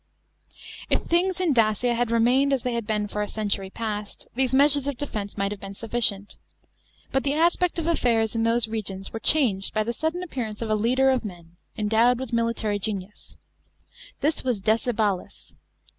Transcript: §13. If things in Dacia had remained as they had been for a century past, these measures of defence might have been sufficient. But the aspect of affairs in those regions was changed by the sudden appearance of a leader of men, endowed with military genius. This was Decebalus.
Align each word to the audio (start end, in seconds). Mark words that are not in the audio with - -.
§13. 0.89 0.97
If 0.97 1.05
things 1.07 1.39
in 1.39 1.53
Dacia 1.53 1.93
had 1.93 2.09
remained 2.09 2.51
as 2.51 2.63
they 2.63 2.73
had 2.73 2.87
been 2.87 3.07
for 3.07 3.21
a 3.21 3.27
century 3.27 3.69
past, 3.69 4.25
these 4.33 4.51
measures 4.51 4.87
of 4.87 4.97
defence 4.97 5.37
might 5.37 5.51
have 5.51 5.61
been 5.61 5.75
sufficient. 5.75 6.37
But 7.11 7.23
the 7.23 7.35
aspect 7.35 7.77
of 7.77 7.85
affairs 7.85 8.33
in 8.33 8.41
those 8.41 8.67
regions 8.67 9.13
was 9.13 9.21
changed 9.21 9.75
by 9.75 9.83
the 9.83 9.93
sudden 9.93 10.23
appearance 10.23 10.63
of 10.63 10.71
a 10.71 10.75
leader 10.75 11.11
of 11.11 11.23
men, 11.23 11.55
endowed 11.77 12.17
with 12.19 12.33
military 12.33 12.79
genius. 12.79 13.37
This 14.21 14.43
was 14.43 14.59
Decebalus. 14.59 15.53